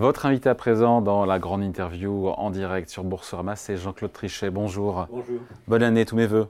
[0.00, 4.48] Votre invité à présent dans la grande interview en direct sur Boursorama, c'est Jean-Claude Trichet.
[4.48, 5.06] Bonjour.
[5.10, 5.40] Bonjour.
[5.68, 6.48] Bonne année, tous mes voeux.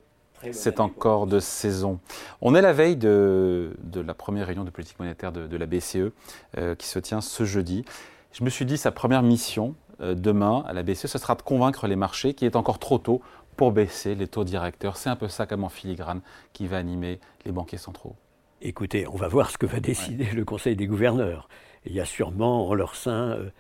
[0.53, 1.99] C'est encore de saison.
[2.43, 6.13] On est la veille de, la première réunion de politique monétaire de, la BCE
[6.59, 7.85] euh, qui se tient ce jeudi.
[8.31, 11.43] Je me suis dit, sa première mission euh, demain à la BCE, ce sera de
[11.43, 13.21] convaincre les marchés qu'il est encore trop tôt
[13.57, 14.97] pour baisser les taux directeurs.
[14.97, 16.21] C'est un peu ça comme en filigrane
[16.53, 18.15] qui va animer les banquiers centraux.
[18.63, 21.49] Écoutez, on va voir ce que va décider le Conseil des gouverneurs.
[21.87, 23.51] Il y a sûrement en leur sein euh,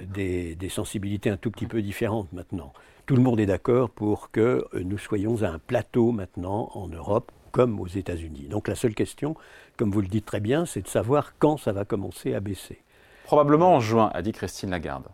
[0.00, 2.72] des, sensibilités un tout petit peu différentes maintenant.
[3.06, 6.88] Tout le monde est d'accord pour que euh, nous soyons à un plateau maintenant en
[6.88, 8.48] Europe comme aux États-Unis.
[8.48, 9.34] Donc la seule question,
[9.76, 12.82] comme vous le dites très bien, c'est de savoir quand ça va commencer à baisser.
[13.24, 15.06] Probablement en juin, a dit Christine Lagarde.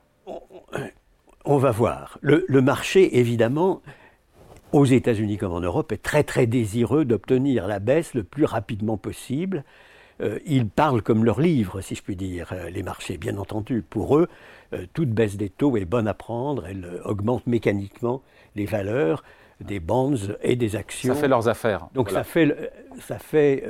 [1.44, 2.18] On, va voir.
[2.22, 3.82] Le, le marché, évidemment,
[4.72, 8.96] aux États-Unis comme en Europe, est très très désireux d'obtenir la baisse le plus rapidement
[8.96, 9.64] possible.
[10.20, 13.16] Euh, ils parlent comme leur livre, si je puis dire, euh, les marchés.
[13.16, 14.28] Bien entendu, pour eux,
[14.72, 18.22] euh, toute baisse des taux est bonne à prendre, elle augmente mécaniquement
[18.54, 19.24] les valeurs
[19.60, 21.14] des bonds et des actions.
[21.14, 21.86] Ça fait leurs affaires.
[21.94, 23.64] Donc ça fait, ça fait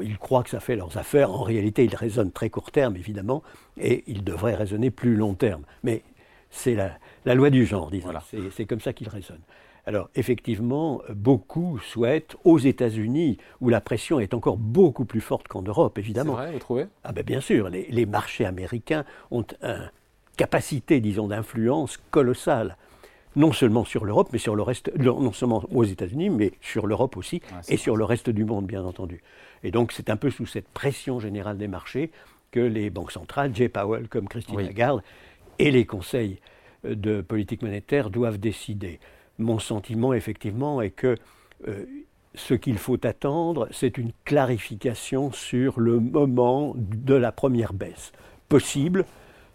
[0.00, 1.32] ils croient que ça fait leurs affaires.
[1.32, 3.42] En réalité, ils raisonnent très court terme, évidemment,
[3.76, 5.64] et ils devraient raisonner plus long terme.
[5.82, 6.02] Mais
[6.50, 8.12] c'est la, loi du genre, disons.
[8.52, 9.42] C'est comme ça qu'ils raisonnent.
[9.86, 15.62] Alors effectivement, beaucoup souhaitent aux États-Unis, où la pression est encore beaucoup plus forte qu'en
[15.62, 16.36] Europe, évidemment.
[16.36, 16.86] C'est vrai, vous trouvez?
[17.04, 19.90] Ah ben bien sûr, les, marchés américains ont une
[20.36, 22.76] capacité, disons, d'influence colossale.
[23.36, 27.16] Non seulement sur l'Europe, mais sur le reste, non seulement aux États-Unis, mais sur l'Europe
[27.16, 29.22] aussi, et sur le reste du monde, bien entendu.
[29.64, 32.12] Et donc c'est un peu sous cette pression générale des marchés
[32.52, 35.02] que les banques centrales, Jay Powell comme Christine Lagarde,
[35.58, 36.38] et les conseils
[36.84, 39.00] de politique monétaire doivent décider
[39.38, 41.16] mon sentiment, effectivement, est que
[41.68, 41.84] euh,
[42.34, 48.12] ce qu'il faut attendre, c'est une clarification sur le moment de la première baisse.
[48.48, 49.04] Possible,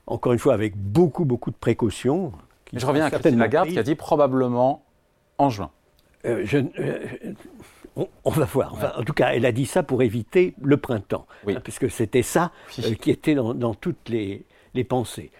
[0.07, 2.31] encore une fois, avec beaucoup, beaucoup de précautions.
[2.73, 4.83] Je reviens à Christine Lagarde qui a dit probablement
[5.37, 5.71] en juin.
[6.25, 6.45] Euh,
[6.79, 7.05] euh,
[7.95, 8.93] on, va voir.
[8.97, 12.51] En tout cas, elle a dit ça pour éviter le printemps, hein, puisque c'était ça
[12.69, 14.45] qui était dans, toutes les,
[14.87, 15.31] pensées.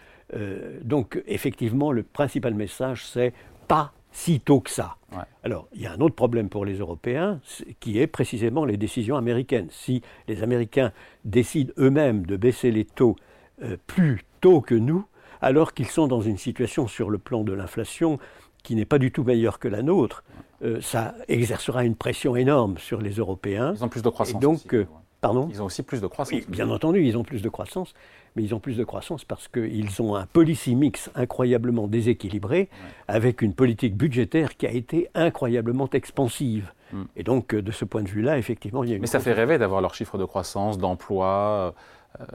[0.81, 3.33] donc, effectivement, le principal message, c'est
[3.67, 4.95] pas si tôt que ça.
[5.43, 7.39] Alors, il y a un autre problème pour les Européens,
[7.79, 9.67] qui est précisément les décisions américaines.
[9.71, 10.91] Si les Américains
[11.25, 13.15] décident eux-mêmes de baisser les taux
[13.63, 15.05] euh, plus tôt que nous,
[15.41, 18.19] alors qu'ils sont dans une situation sur le plan de l'inflation
[18.63, 20.23] qui n'est pas du tout meilleure que la nôtre,
[20.63, 23.73] euh, ça exercera une pression énorme sur les Européens.
[23.75, 24.41] Ils ont plus de croissance.
[24.41, 24.85] donc, euh,
[25.21, 26.47] pardon Ils ont aussi plus de croissance.
[26.47, 27.93] bien entendu, ils ont plus de croissance
[28.35, 32.69] mais ils ont plus de croissance parce qu'ils ont un policy mix incroyablement déséquilibré,
[33.07, 36.71] avec une politique budgétaire qui a été incroyablement expansive.
[36.93, 37.03] Hmm.
[37.15, 39.01] Et donc, euh, de ce point de vue-là, effectivement, il y a une.
[39.01, 41.75] Mais ça fait rêver d'avoir leur chiffre de croissance, d'emploi,
[42.19, 42.25] euh,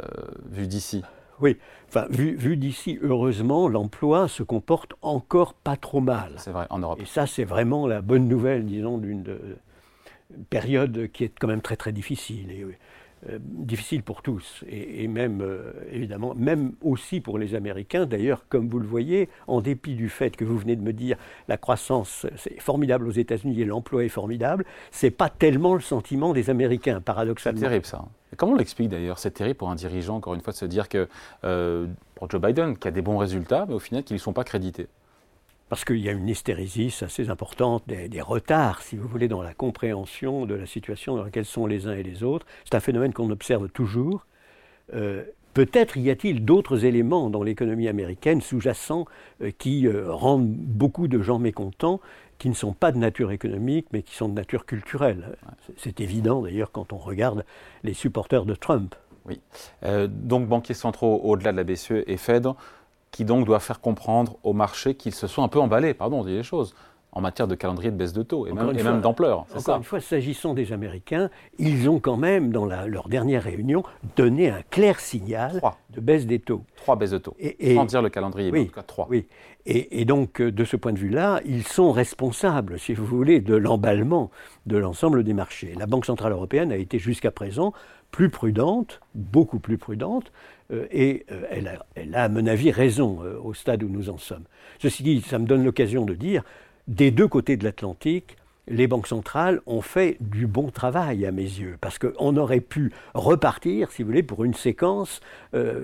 [0.51, 1.03] vu d'ici.
[1.41, 1.57] Oui,
[1.89, 6.35] enfin, vu, vu d'ici, heureusement, l'emploi se comporte encore pas trop mal.
[6.37, 7.01] C'est vrai, en Europe.
[7.03, 9.25] Et ça, c'est vraiment la bonne nouvelle, disons, d'une
[10.51, 12.51] période qui est quand même très très difficile.
[12.51, 12.67] Et,
[13.31, 18.05] euh, difficile pour tous, et, même, euh, évidemment, même aussi pour les Américains.
[18.05, 21.17] D'ailleurs, comme vous le voyez, en dépit du fait que vous venez de me dire
[21.49, 26.35] la croissance, c'est formidable aux États-Unis et l'emploi est formidable, c'est pas tellement le sentiment
[26.35, 27.61] des Américains, paradoxalement.
[27.61, 28.05] C'est terrible ça.
[28.37, 30.91] comment on l'explique d'ailleurs C'est terrible pour un dirigeant, encore une fois, de se dire
[30.91, 31.09] que,
[31.45, 31.87] euh,
[32.17, 34.45] pour Joe Biden, qui a des bons résultats, mais au final, qu'ils ne sont pas
[34.45, 34.87] crédités
[35.75, 39.55] parce qu'il y a une hystérésis assez importante, des, retards, si vous voulez, dans la
[39.55, 42.47] compréhension de la situation dans laquelle sont les uns et les autres.
[42.63, 44.25] C'est un phénomène qu'on observe toujours.
[44.95, 49.07] Euh, peut-être y a-t-il d'autres éléments dans l'économie américaine sous-jacents
[49.43, 52.01] euh, qui euh, rendent beaucoup de gens mécontents,
[52.39, 55.37] qui ne sont pas de nature économique, mais qui sont de nature culturelle.
[55.77, 57.45] C'est évident d'ailleurs quand on regarde
[57.83, 58.95] les supporters de Trump.
[59.27, 59.41] Oui.
[60.09, 62.47] donc banquiers centraux au-delà de la BCE et Fed
[63.15, 66.25] qui donc doit faire comprendre au marché qu'ils se sont un peu emballés, pardon, on
[66.25, 66.75] dit les choses,
[67.13, 69.47] en matière de calendrier de baisse de taux et même, d'ampleur.
[69.57, 73.85] Encore une fois, s'agissant des Américains, ils ont quand même, dans leur dernière réunion,
[74.17, 76.65] donné un clair signal de baisse des taux.
[76.75, 79.07] Trois baisses de taux, et, sans dire le calendrier, oui, en tout cas trois.
[79.09, 79.29] Oui,
[79.65, 83.55] et, donc euh, de ce point de vue-là, ils sont responsables, si vous voulez, de
[83.55, 84.33] l'emballement
[84.67, 85.73] de l'ensemble des marchés.
[85.79, 87.73] La Banque Centrale Européenne a été jusqu'à présent
[88.15, 90.31] plus prudente, beaucoup plus prudente,
[90.73, 91.43] euh, et euh,
[91.97, 94.45] elle, a, à mon avis, raison euh, au stade où nous en sommes.
[94.79, 96.45] Ceci dit, ça me donne l'occasion de dire,
[96.87, 98.37] des deux côtés de l'Atlantique,
[98.69, 102.93] les banques centrales ont fait du bon travail à mes yeux, parce qu'on aurait pu
[103.15, 105.21] repartir, si vous voulez, pour une séquence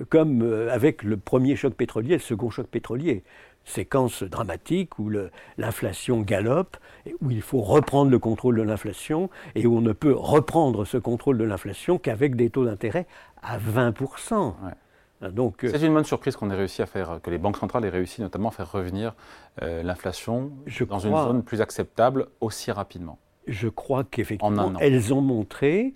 [0.09, 0.41] comme
[0.71, 3.23] avec le premier choc pétrolier, le second choc pétrolier
[3.63, 5.09] séquence dramatique où
[5.57, 6.77] l'inflation galope,
[7.21, 10.97] où il faut reprendre le contrôle de l'inflation et où on ne peut reprendre ce
[10.97, 13.07] contrôle de l'inflation qu'avec des taux d'intérêt
[13.41, 14.33] à 20%.
[14.33, 17.85] Hein, donc, c'est une bonne surprise qu'on ait réussi à faire, que les banques centrales
[17.85, 19.13] aient réussi notamment à faire revenir
[19.61, 20.51] l'inflation
[20.89, 23.19] dans une zone plus acceptable aussi rapidement.
[23.47, 25.93] Je crois qu'effectivement, elles ont montré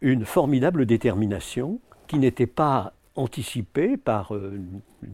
[0.00, 4.58] une formidable détermination qui n'était pas anticipée par euh,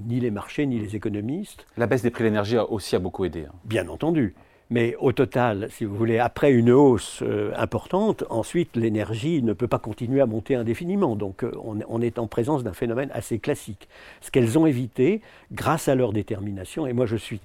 [0.07, 1.67] ni les marchés ni les économistes.
[1.77, 3.47] La baisse des prix de l'énergie a aussi a beaucoup aidé.
[3.49, 3.55] Hein.
[3.65, 4.35] Bien entendu.
[4.71, 9.69] Mais au total, si vous voulez, après une hausse euh, importante, ensuite l'énergie ne peut
[9.69, 11.17] pas continuer à monter indéfiniment.
[11.17, 13.89] Donc euh, on, on, est en présence d'un phénomène assez classique.
[14.21, 15.21] Ce qu'elles ont évité,
[15.53, 17.41] grâce à leur détermination, et moi je suis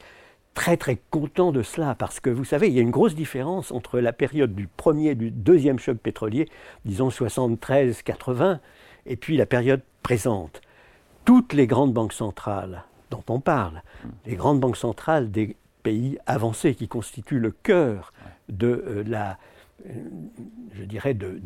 [0.54, 3.72] très très content de cela parce que vous savez, il y a une grosse différence
[3.72, 6.50] entre la période du premier et du deuxième choc pétrolier,
[6.86, 8.60] disons 73-80,
[9.06, 10.62] et puis la période présente.
[11.25, 13.81] Toutes les grandes banques centrales dont on parle,
[14.25, 18.13] les grandes banques centrales des pays avancés qui constituent le cœur
[18.50, 19.38] de euh, la,
[19.88, 19.92] euh,
[20.74, 21.42] je dirais, de,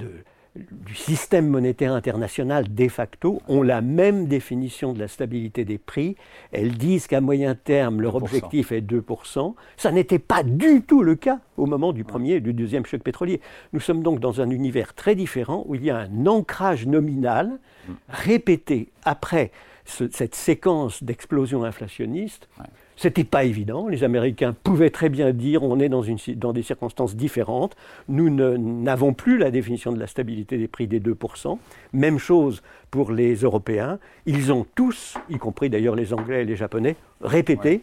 [0.56, 6.16] du système monétaire international de facto ont la même définition de la stabilité des prix.
[6.52, 9.56] Elles disent qu'à moyen terme, leur objectif est 2%.
[9.78, 13.02] Ça n'était pas du tout le cas au moment du premier et du deuxième choc
[13.02, 13.42] pétrolier.
[13.74, 17.48] Nous sommes donc dans un univers très différent où il y a un ancrage nominal
[17.88, 17.94] mm.
[18.10, 19.52] répété après
[19.86, 22.48] cette séquence d'explosion inflationniste.
[22.96, 23.88] C'était pas évident.
[23.88, 27.76] Les Américains pouvaient très bien dire on est dans, une, dans des circonstances différentes.
[28.08, 31.58] Nous n'avons plus la définition de la stabilité des prix des 2%.
[31.94, 32.62] Même chose
[32.92, 34.00] pour les Européens.
[34.26, 37.82] Ils ont tous, y compris d'ailleurs les Anglais et les Japonais, répété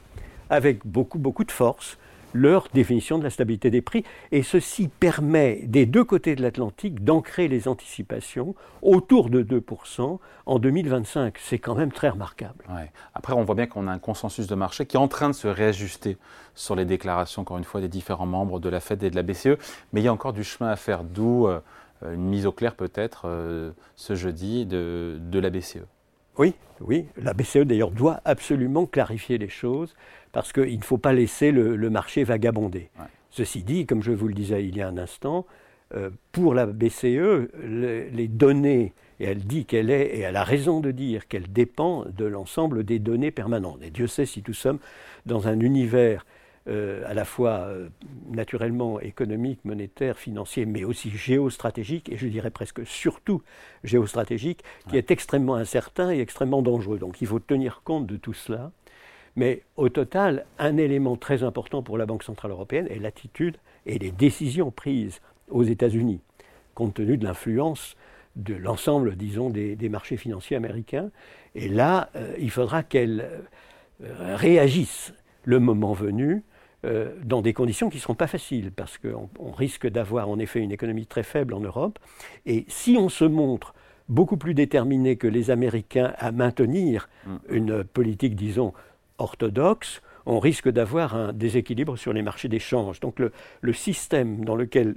[0.49, 1.99] avec beaucoup, beaucoup de force
[2.33, 4.05] leur définition de la stabilité des prix.
[4.33, 10.59] Et ceci permet des deux côtés de l'Atlantique d'ancrer les anticipations autour de 2% en
[10.59, 11.39] 2025.
[11.39, 12.65] C'est quand même très remarquable.
[13.15, 15.35] Après, on voit bien qu'on a un consensus de marché qui est en train de
[15.35, 16.17] se réajuster
[16.55, 19.23] sur les déclarations, encore une fois, des différents membres de la Fed et de la
[19.23, 19.57] BCE.
[19.93, 21.61] Mais il y a encore du chemin à faire, d'où euh,
[22.03, 25.85] une mise au clair peut-être euh, ce jeudi de, de la BCE.
[26.41, 27.05] Oui, oui.
[27.23, 29.95] La BCE d'ailleurs doit absolument clarifier les choses
[30.33, 32.89] parce qu'il ne faut pas laisser le, marché vagabonder.
[33.29, 35.45] Ceci dit, comme je vous le disais il y a un instant,
[35.95, 40.81] euh, pour la BCE, les données, et elle dit qu'elle est, et elle a raison
[40.81, 43.83] de dire qu'elle dépend de l'ensemble des données permanentes.
[43.83, 44.79] Et Dieu sait si nous sommes
[45.27, 46.25] dans un univers
[46.69, 47.89] euh, à la fois euh,
[48.29, 53.43] naturellement économique, monétaire, financier, mais aussi géostratégique, et je dirais presque surtout
[53.83, 56.99] géostratégique, qui est extrêmement incertain et extrêmement dangereux.
[56.99, 58.73] Donc il faut tenir compte de tout cela.
[59.37, 63.99] Mais au total, un élément très important pour la Banque Centrale Européenne est l'attitude et
[63.99, 66.21] les décisions prises aux États-Unis,
[66.75, 67.97] compte tenu de l'influence
[68.37, 71.11] de l'ensemble, disons, des, marchés financiers américains.
[71.55, 73.29] Et là, euh, il faudra qu'elles
[74.03, 75.13] euh, réagissent
[75.45, 76.43] le moment venu
[76.85, 80.61] euh, dans des conditions qui ne seront pas faciles, parce qu'on risque d'avoir en effet
[80.61, 81.99] une économie très faible en Europe.
[82.47, 83.75] Et si on se montre
[84.09, 87.37] beaucoup plus déterminé que les Américains à maintenir mm.
[87.51, 88.73] une politique, disons,
[89.19, 93.01] orthodoxe, on risque d'avoir un déséquilibre sur les marchés d'échange.
[93.01, 94.97] Donc le, système dans lequel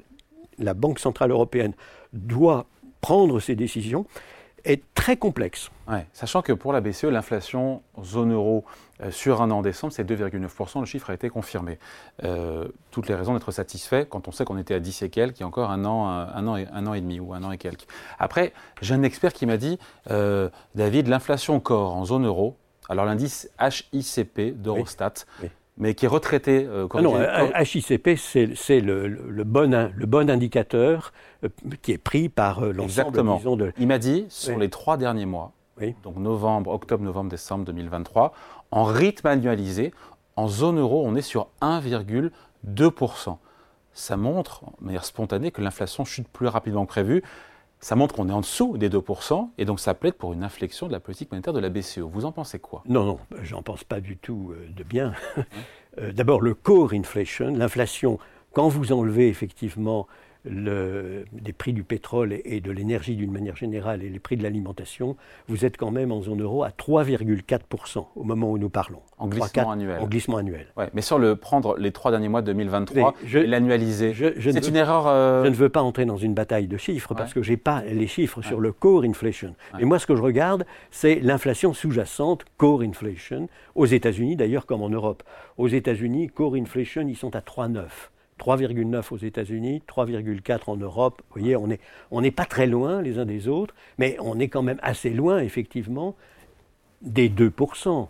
[0.60, 1.74] la Banque Centrale Européenne
[2.12, 2.66] doit
[3.02, 4.06] prendre ses décisions
[4.66, 5.70] est très complexe.
[6.14, 8.64] sachant que pour la BCE, l'inflation zone euro
[9.02, 10.80] euh, sur un an en décembre, c'est 2,9%.
[10.80, 11.80] Le chiffre a été confirmé.
[12.24, 15.40] Euh, toutes les raisons d'être satisfait quand on sait qu'on était à 10 et quelques,
[15.40, 17.44] il y a encore un an, un, an et, un an et demi ou un
[17.44, 17.88] an et quelques.
[18.20, 19.80] Après, j'ai un expert qui m'a dit,
[20.10, 22.56] euh, David, l'inflation corps en zone euro,
[22.90, 25.14] alors l'indice HICP d'Eurostat,
[25.78, 26.66] mais qui est retraité.
[26.70, 31.14] Euh, ah non, HICP, c'est le, bon, le bon indicateur
[31.82, 33.74] qui est pris par euh, l'ensemble, de...
[33.78, 35.52] Il m'a dit, sur les trois derniers mois,
[36.04, 38.34] donc novembre, octobre, novembre, décembre 2023,
[38.72, 39.94] en rythme annualisé,
[40.36, 43.38] en zone euro, on est sur 1,2%.
[43.96, 47.24] Ça montre, de manière spontanée, que l'inflation chute plus rapidement que prévu
[47.84, 50.88] ça montre qu'on est en dessous des 2%, et donc ça plaide pour une inflexion
[50.88, 52.00] de la politique monétaire de la BCE.
[52.00, 52.82] Vous en pensez quoi?
[52.88, 55.14] Non, non, j'en pense pas du tout euh, de bien.
[56.00, 58.18] Euh, d'abord, le core inflation, l'inflation,
[58.52, 60.08] quand vous enlevez effectivement
[60.46, 64.44] le, des prix du pétrole et, de l'énergie d'une manière générale et les prix de
[64.44, 65.16] l'alimentation,
[65.48, 69.02] vous êtes quand même en zone euro à 3,4% au moment où nous parlons.
[69.18, 70.00] En glissement annuel.
[70.02, 70.68] En glissement annuel.
[70.78, 74.76] Ouais, mais sur le prendre les trois derniers mois de 2023 et l'annualiser, c'est une
[74.76, 75.08] erreur.
[75.08, 77.58] Euh, je ne veux pas entrer dans une bataille de chiffres parce que je n'ai
[77.58, 79.56] pas les chiffres sur le core inflation.
[79.80, 84.82] Et moi, ce que je regarde, c'est l'inflation sous-jacente, core inflation, aux États-Unis d'ailleurs comme
[84.82, 85.24] en Europe.
[85.58, 87.88] Aux États-Unis, core inflation, ils sont à 3,9.
[88.40, 91.22] 3,9 aux États-Unis, 3,4 en Europe.
[91.30, 94.64] Vous voyez, on n'est pas très loin les uns des autres, mais on est quand
[94.64, 96.16] même assez loin, effectivement,
[97.02, 98.08] des 2%,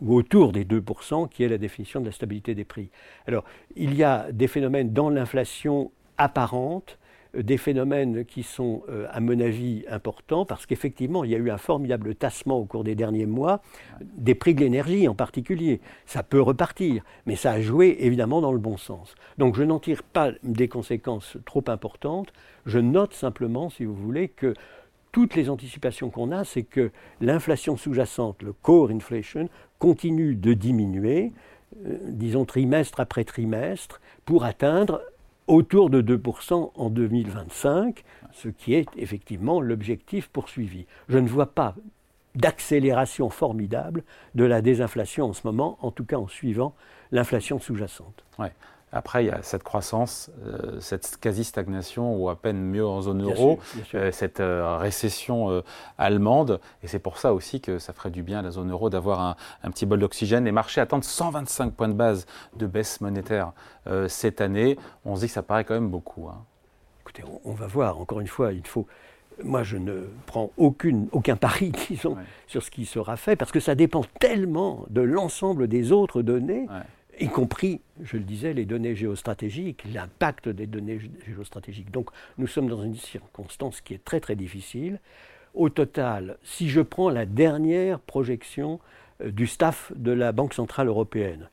[0.00, 2.90] ou autour des 2%, qui est la définition de la stabilité des prix.
[3.26, 3.44] Alors,
[3.76, 6.98] il y a des phénomènes dans l'inflation apparente,
[7.36, 11.58] des phénomènes qui sont, à mon avis, importants, parce qu'effectivement, il y a eu un
[11.58, 13.60] formidable tassement au cours des derniers mois,
[14.00, 15.80] des prix de l'énergie en particulier.
[16.06, 19.14] Ça peut repartir, mais ça a joué évidemment dans le bon sens.
[19.38, 22.32] Donc je n'en tire pas des conséquences trop importantes,
[22.66, 24.54] je note simplement, si vous voulez, que
[25.12, 29.48] toutes les anticipations qu'on a, c'est que l'inflation sous-jacente, le core inflation,
[29.78, 31.32] continue de diminuer,
[31.86, 35.02] euh, disons trimestre après trimestre, pour atteindre
[35.46, 40.86] autour de 2% en 2025, ce qui est effectivement l'objectif poursuivi.
[41.08, 41.74] Je ne vois pas
[42.34, 44.02] d'accélération formidable
[44.34, 46.74] de la désinflation en ce moment, en tout cas en suivant
[47.12, 48.24] l'inflation sous-jacente.
[48.94, 53.24] Après, il y a cette croissance, euh, cette quasi-stagnation, ou à peine mieux en zone
[53.24, 53.58] euro,
[53.94, 55.62] euh, cette euh, récession
[55.98, 56.60] allemande.
[56.84, 59.36] Et c'est pour ça aussi que ça ferait du bien à la zone euro d'avoir
[59.64, 60.44] un, petit bol d'oxygène.
[60.44, 63.52] Les marchés attendent 125 points de base de baisse monétaire
[64.06, 64.78] cette année.
[65.04, 66.28] On se dit que ça paraît quand même beaucoup.
[66.28, 66.44] Hein.
[67.02, 68.00] Écoutez, on, va voir.
[68.00, 68.86] Encore une fois, il faut.
[69.42, 73.58] Moi, je ne prends aucune, aucun pari, disons, sur ce qui sera fait, parce que
[73.58, 76.68] ça dépend tellement de l'ensemble des autres données
[77.20, 81.90] y compris, je le disais, les données géostratégiques, l'impact des données géostratégiques.
[81.90, 85.00] Donc nous sommes dans une circonstance qui est très très difficile.
[85.54, 88.80] Au total, si je prends la dernière projection
[89.22, 91.48] euh, du staff de la Banque Centrale Européenne,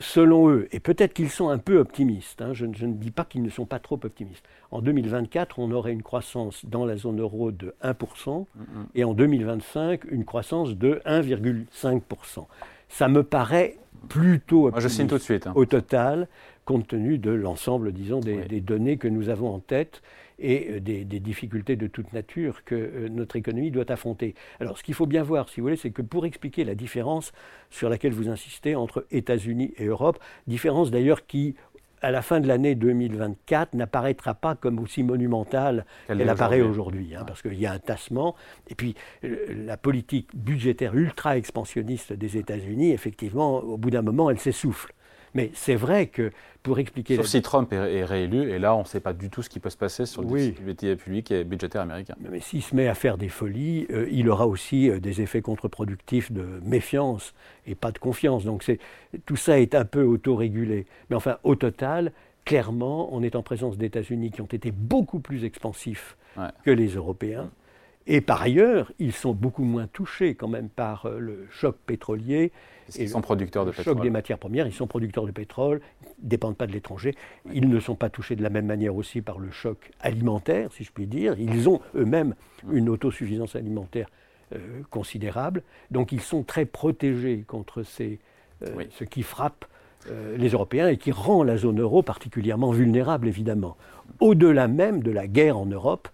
[0.00, 3.24] selon eux, et peut-être qu'ils sont un peu optimistes, hein, je, je, ne dis pas
[3.24, 7.20] qu'ils ne sont pas trop optimistes, en 2024, on aurait une croissance dans la zone
[7.20, 8.46] euro de 1%, mm-hmm.
[8.96, 12.46] et en 2025, une croissance de 1,5%.
[12.88, 13.76] Ça me paraît
[14.08, 15.52] plutôt je signe tout de suite, hein.
[15.54, 16.28] au total,
[16.64, 20.02] compte tenu de l'ensemble, disons, des, données que nous avons en tête
[20.38, 24.34] et euh, des, difficultés de toute nature que euh, notre économie doit affronter.
[24.60, 27.32] Alors, ce qu'il faut bien voir, si vous voulez, c'est que pour expliquer la différence
[27.70, 31.54] sur laquelle vous insistez entre États-Unis et Europe, différence d'ailleurs qui,
[32.04, 37.24] à la fin de l'année 2024, n'apparaîtra pas comme aussi monumentale qu'elle apparaît aujourd'hui, hein,
[37.26, 38.34] parce qu'il y a un tassement.
[38.68, 38.94] Et puis,
[39.24, 44.93] euh, la politique budgétaire ultra-expansionniste des États-Unis, effectivement, au bout d'un moment, elle s'essouffle.
[45.34, 46.30] Mais c'est vrai que
[46.62, 47.16] pour expliquer.
[47.16, 49.60] Sauf si Trump est, réélu, et là, on ne sait pas du tout ce qui
[49.60, 50.52] peut se passer sur le oui.
[50.52, 52.14] public et budgétaire américain.
[52.30, 55.42] Mais s'il se met à faire des folies, euh, il aura aussi euh, des effets
[55.42, 57.34] contre-productifs de méfiance
[57.66, 58.44] et pas de confiance.
[58.44, 58.64] Donc
[59.26, 60.86] tout ça est un peu autorégulé.
[61.10, 62.12] Mais enfin, au total,
[62.44, 66.16] clairement, on est en présence d'États-Unis qui ont été beaucoup plus expansifs
[66.64, 67.50] que les Européens.
[68.06, 72.52] Et par ailleurs, ils sont beaucoup moins touchés quand même par euh, le choc pétrolier.
[72.98, 76.24] Ils sont producteurs de le choc des matières premières, ils sont producteurs de pétrole, ils
[76.24, 77.14] ne dépendent pas de l'étranger.
[77.50, 80.84] Ils ne sont pas touchés de la même manière aussi par le choc alimentaire, si
[80.84, 81.34] je puis dire.
[81.38, 82.34] Ils ont eux-mêmes
[82.70, 84.08] une autosuffisance alimentaire
[84.54, 85.62] euh, considérable.
[85.90, 88.18] Donc ils sont très protégés contre ces,
[88.62, 89.64] euh, ce qui frappe
[90.36, 93.78] les Européens et qui rend la zone euro particulièrement vulnérable, évidemment.
[94.20, 96.08] Au-delà même de la guerre en Europe,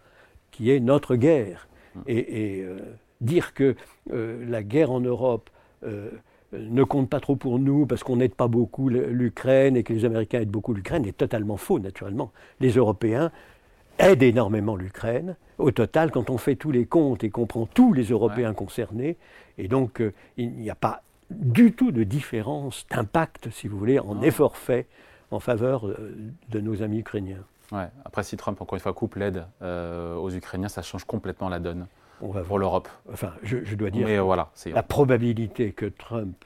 [0.53, 1.67] qui est notre guerre
[2.07, 2.79] et, euh,
[3.21, 3.77] dire que
[4.13, 5.51] euh, la guerre en Europe
[5.85, 6.11] euh,
[6.53, 10.05] ne compte pas trop pour nous parce qu'on n'aide pas beaucoup l'Ukraine et que les
[10.05, 12.33] Américains aident beaucoup l'Ukraine est totalement faux, naturellement.
[12.61, 13.31] Les Européens
[13.99, 15.37] aident énormément l'Ukraine.
[15.59, 19.17] Au total, quand on fait tous les comptes et qu'on prend tous les Européens concernés,
[19.59, 20.03] et donc
[20.39, 24.87] il n'y a pas du tout de différence d'impact, si vous voulez, en effort fait
[25.31, 25.87] en faveur
[26.49, 27.45] de nos amis ukrainiens.
[27.73, 27.89] Ouais.
[28.05, 31.59] Après, si Trump, encore une fois, coupe l'aide euh, aux Ukrainiens, ça change complètement la
[31.59, 31.87] donne
[32.21, 32.89] On va pour l'Europe.
[33.13, 36.45] Enfin, je, dois dire que voilà, la probabilité que Trump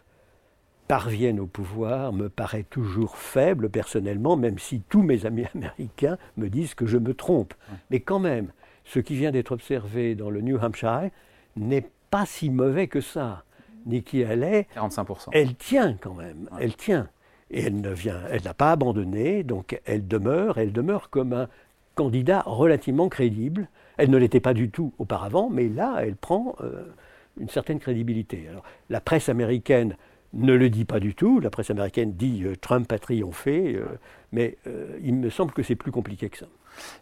[0.88, 6.48] parvienne au pouvoir me paraît toujours faible, personnellement, même si tous mes amis américains me
[6.48, 7.54] disent que je me trompe.
[7.90, 8.52] Mais quand même,
[8.84, 11.10] ce qui vient d'être observé dans le New Hampshire
[11.56, 13.44] n'est pas si mauvais que ça.
[13.86, 15.28] Nikki Haley, 45%.
[15.32, 17.08] elle tient quand même, elle tient.
[17.54, 21.48] Et elle ne vient, elle n'a pas abandonné, donc elle demeure, elle demeure comme un
[21.94, 23.68] candidat relativement crédible.
[23.96, 26.82] Elle ne l'était pas du tout auparavant, mais là, elle prend euh,
[27.38, 28.48] une certaine crédibilité.
[28.50, 29.96] Alors, la presse américaine
[30.32, 31.38] ne le dit pas du tout.
[31.38, 33.84] La presse américaine dit euh, Trump a triomphé, euh,
[34.32, 34.58] mais
[35.04, 36.46] il me semble que c'est plus compliqué que ça.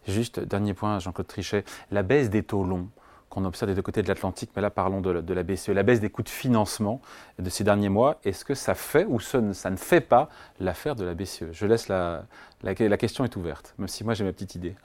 [0.07, 2.89] Juste, dernier point, Jean-Claude Trichet, la baisse des taux longs
[3.33, 6.01] qu'on observe des deux côtés de l'Atlantique, mais là parlons de, la BCE, la baisse
[6.01, 7.01] des coûts de financement
[7.39, 10.29] de ces derniers mois, est-ce que ça fait ou ça ne, fait pas
[10.61, 12.27] l'affaire de la BCE Je laisse la,
[12.63, 14.75] la, question est ouverte, même si moi j'ai ma petite idée.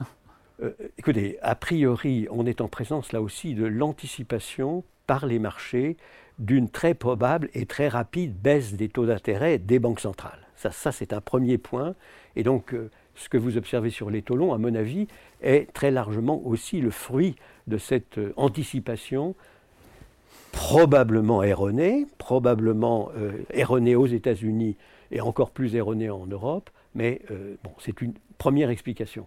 [0.60, 5.96] Euh, écoutez, a priori, on est en présence là aussi de l'anticipation par les marchés
[6.40, 10.48] d'une très probable et très rapide baisse des taux d'intérêt des banques centrales.
[10.56, 11.94] Ça, ça c'est un premier point.
[12.34, 15.08] Et donc, euh, ce que vous observez sur les longs, à mon avis,
[15.42, 17.34] est très largement aussi le fruit
[17.66, 19.34] de cette euh, anticipation
[20.52, 24.76] probablement erronée, probablement euh, erronée aux États-Unis
[25.10, 29.26] et encore plus erronée en Europe, mais euh, bon, c'est une première explication.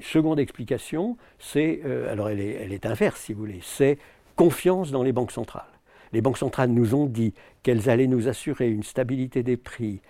[0.00, 3.98] Seconde explication, c'est, alors elle est, inverse si vous voulez, c'est
[4.36, 5.64] confiance dans les banques centrales.
[6.12, 10.00] Les banques centrales nous ont dit qu'elles allaient nous assurer une stabilité des prix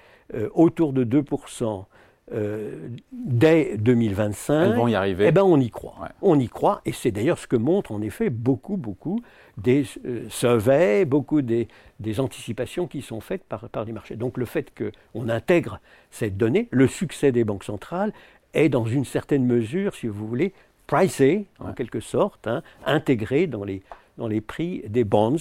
[0.55, 1.87] autour de 2%
[2.33, 4.63] euh, dès 2025.
[4.63, 5.27] Elles vont y arriver.
[5.29, 6.09] Eh ben, on y croit.
[6.23, 9.23] On y croit, et c'est d'ailleurs ce que montrent en effet beaucoup, beaucoup
[9.59, 9.85] des
[10.29, 11.69] surveys, beaucoup des,
[12.01, 14.17] des, anticipations qui sont faites par, par les marchés.
[14.17, 18.13] Donc le fait qu'on intègre cette donnée, le succès des banques centrales,
[18.55, 20.53] est dans une certaine mesure, si vous voulez,
[20.87, 23.83] pricé, en quelque sorte, hein, intégré dans les,
[24.19, 25.37] dans les prix des bonds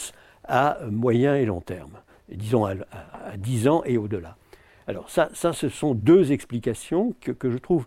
[0.45, 1.91] à moyen et long terme,
[2.29, 2.75] disons à,
[3.38, 4.35] 10 ans et au-delà.
[4.88, 7.85] Alors ça, ça, ce sont deux explications que, que je trouve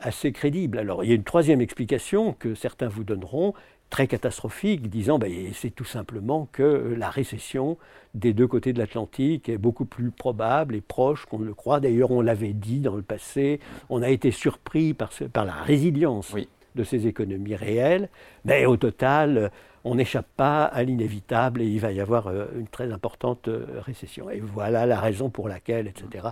[0.00, 0.78] assez crédibles.
[0.78, 3.54] Alors il y a une troisième explication que certains vous donneront,
[3.90, 7.78] très catastrophique, disant ben, c'est tout simplement que la récession
[8.14, 11.80] des deux côtés de l'Atlantique est beaucoup plus probable et proche qu'on ne le croit.
[11.80, 16.34] D'ailleurs, on l'avait dit dans le passé, on a été surpris par, par la résilience
[16.74, 18.08] de ces économies réelles,
[18.44, 19.50] mais au total,
[19.88, 23.64] on n'échappe pas à l'inévitable et il va y avoir euh, une très importante euh,
[23.78, 24.28] récession.
[24.30, 26.28] Et voilà la raison pour laquelle, etc.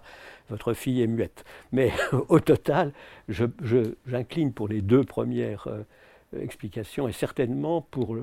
[0.50, 1.44] Votre fille est muette.
[1.72, 1.90] Mais
[2.28, 2.92] au total,
[3.28, 5.82] j'incline pour les deux premières euh,
[6.38, 8.16] explication est certainement pour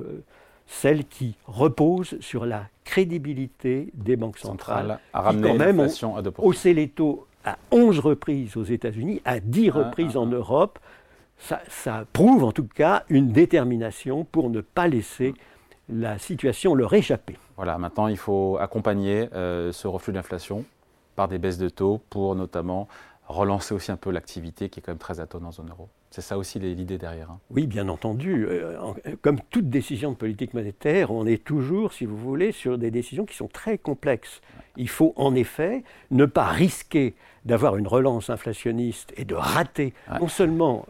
[0.68, 6.34] celle qui repose sur la crédibilité des banques centrales, à ramener qui quand même ont
[6.38, 10.36] haussé les taux à 11 reprises aux États-Unis, à 10 ah, reprises ah, en ah.
[10.36, 10.80] Europe.
[11.38, 15.34] Ça, ça, prouve en tout cas une détermination pour ne pas laisser
[15.90, 17.38] la situation leur échapper.
[17.58, 20.64] Voilà, maintenant il faut accompagner euh, ce reflux d'inflation
[21.16, 22.88] par des baisses de taux pour notamment
[23.28, 25.90] relancer aussi un peu l'activité qui est quand même très atone en zone euro.
[26.10, 27.32] C'est ça aussi l'idée derrière.
[27.32, 27.40] Hein.
[27.50, 28.46] Oui, bien entendu.
[28.48, 28.92] Euh,
[29.24, 33.26] comme toute décision de politique monétaire, on est toujours, si vous voulez, sur des décisions
[33.26, 34.42] qui sont très complexes.
[34.78, 37.14] Il faut en effet ne pas risquer
[37.46, 40.86] d'avoir une relance inflationniste et de rater non seulement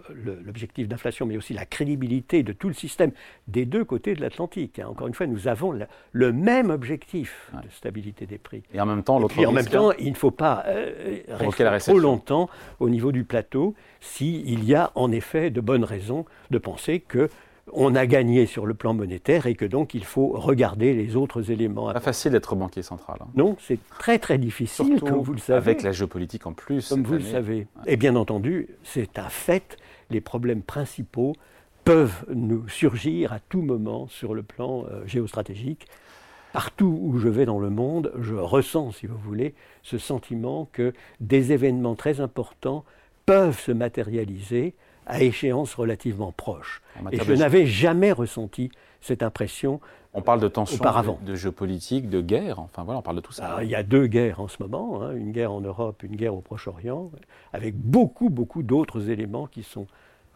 [0.45, 3.11] l'objectif d'inflation, mais aussi la crédibilité de tout le système
[3.47, 4.79] des deux côtés de l'Atlantique.
[4.79, 4.87] Hein.
[4.89, 5.73] Encore une fois, nous avons
[6.11, 8.63] le, même objectif de stabilité des prix.
[8.73, 9.37] Et en même temps, l'autre.
[9.39, 13.23] Et en même temps, il ne faut pas euh, rester trop longtemps au niveau du
[13.23, 17.29] plateau s'il y a en effet de bonnes raisons de penser que
[17.71, 21.51] on a gagné sur le plan monétaire et que donc il faut regarder les autres
[21.51, 21.91] éléments.
[21.93, 23.17] Pas facile d'être banquier central.
[23.21, 23.27] Hein.
[23.35, 25.57] Non, c'est très très difficile, comme vous le savez.
[25.57, 26.89] Avec la géopolitique en plus.
[26.89, 27.67] Comme vous le savez.
[27.85, 29.77] Et bien entendu, c'est un fait,
[30.09, 31.33] les problèmes principaux
[31.83, 35.87] peuvent nous surgir à tout moment sur le plan euh, géostratégique.
[36.53, 40.93] Partout où je vais dans le monde, je ressens, si vous voulez, ce sentiment que
[41.19, 42.85] des événements très importants
[43.25, 46.81] peuvent se matérialiser à échéance relativement proche.
[47.11, 49.79] Et je n'avais jamais ressenti cette impression.
[50.13, 50.79] On parle de tensions,
[51.25, 53.55] de, géopolitique, de guerre, enfin voilà, on parle de tout ça.
[53.57, 56.15] Ah, il y a deux guerres en ce moment, hein, une guerre en Europe, une
[56.15, 57.09] guerre au Proche-Orient,
[57.51, 59.87] avec beaucoup, beaucoup d'autres éléments qui sont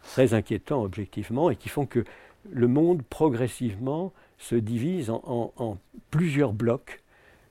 [0.02, 2.04] très inquiétants objectivement et qui font que
[2.50, 5.78] le monde progressivement se divise en,
[6.10, 7.02] plusieurs blocs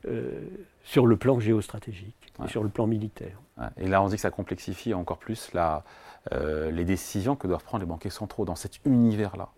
[0.07, 0.41] euh,
[0.83, 3.41] sur le plan géostratégique sur le plan militaire.
[3.77, 5.83] Et là, on dit que ça complexifie encore plus la,
[6.33, 9.49] euh, les décisions que doivent prendre les banquiers centraux dans cet univers-là.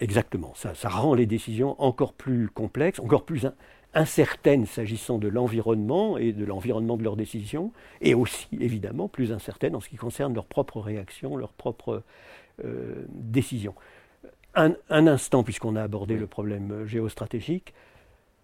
[0.00, 3.46] Exactement, ça, ça, rend les décisions encore plus complexes, encore plus
[3.94, 9.74] incertaines s'agissant de l'environnement et de l'environnement de leurs décisions, et aussi évidemment plus incertaines
[9.74, 12.02] en ce qui concerne leurs propres réactions, leurs propres
[12.64, 13.74] euh, décisions.
[14.54, 17.72] Un, instant, puisqu'on a abordé le problème géostratégique,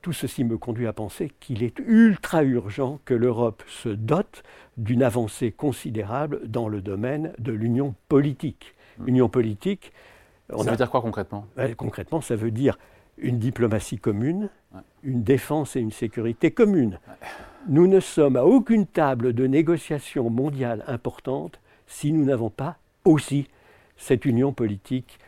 [0.09, 4.43] tout ceci me conduit à penser qu'il est ultra urgent que l'Europe se dote
[4.79, 8.75] d'une avancée considérable dans le domaine de l'union politique.
[8.97, 9.09] Hmm.
[9.09, 9.93] Union politique.
[10.49, 11.45] Ça veut dire quoi concrètement?
[11.77, 12.79] Concrètement, ça veut dire
[13.19, 14.49] une diplomatie commune,
[15.03, 17.01] une défense et une sécurité communes.
[17.69, 23.47] Nous ne sommes à aucune table de négociation mondiale importante si nous n'avons pas aussi
[23.99, 25.19] cette union politique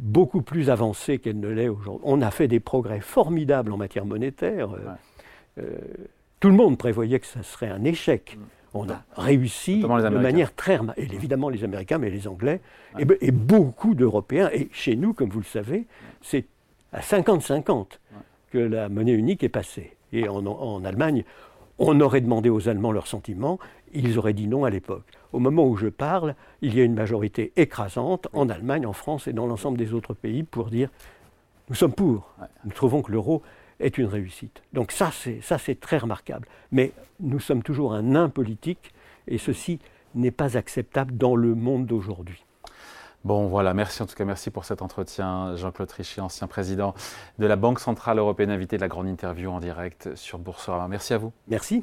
[0.00, 2.02] beaucoup plus avancée qu'elle ne l'est aujourd'hui.
[2.04, 4.70] On a fait des progrès formidables en matière monétaire.
[4.72, 5.76] Euh, euh,
[6.40, 8.36] tout le monde prévoyait que ça serait un échec.
[8.36, 8.42] Mm.
[8.74, 10.78] On a réussi de manière très...
[10.98, 12.60] Et évidemment les Américains, mais les Anglais,
[12.98, 14.50] et, beaucoup d'Européens.
[14.52, 15.86] Et chez nous, comme vous le savez,
[16.20, 16.44] c'est
[16.92, 17.98] à 50-50
[18.50, 19.96] que la monnaie unique est passée.
[20.12, 21.24] Et en, en Allemagne,
[21.78, 23.58] on aurait demandé aux Allemands leurs sentiments,
[23.92, 25.06] ils auraient dit non à l'époque.
[25.32, 29.28] Au moment où je parle, il y a une majorité écrasante en Allemagne, en France
[29.28, 30.88] et dans l'ensemble des autres pays pour dire
[31.68, 32.32] nous sommes pour.
[32.64, 33.42] Nous trouvons que l'euro
[33.80, 34.62] est une réussite.
[34.72, 36.46] Donc ça, c'est ça, c'est très remarquable.
[36.70, 38.92] Mais nous sommes toujours un nain politique
[39.26, 39.80] et ceci
[40.14, 42.45] n'est pas acceptable dans le monde d'aujourd'hui.
[43.26, 45.56] Bon, voilà, merci en tout cas, merci pour cet entretien.
[45.56, 46.94] Jean-Claude Trichet, ancien président
[47.40, 50.86] de la Banque Centrale Européenne, invité de la grande interview en direct sur Boursorama.
[50.86, 51.32] Merci à vous.
[51.48, 51.82] Merci.